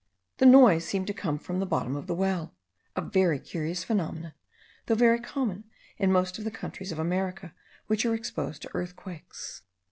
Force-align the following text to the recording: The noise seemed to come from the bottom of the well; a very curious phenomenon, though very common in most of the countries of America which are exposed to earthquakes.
The 0.37 0.47
noise 0.47 0.83
seemed 0.83 1.05
to 1.05 1.13
come 1.13 1.37
from 1.37 1.59
the 1.59 1.65
bottom 1.67 1.95
of 1.95 2.07
the 2.07 2.15
well; 2.15 2.55
a 2.95 3.01
very 3.01 3.37
curious 3.37 3.83
phenomenon, 3.83 4.33
though 4.87 4.95
very 4.95 5.19
common 5.19 5.65
in 5.99 6.11
most 6.11 6.39
of 6.39 6.43
the 6.43 6.49
countries 6.49 6.91
of 6.91 6.97
America 6.97 7.53
which 7.85 8.03
are 8.03 8.15
exposed 8.15 8.63
to 8.63 8.73
earthquakes. 8.75 9.61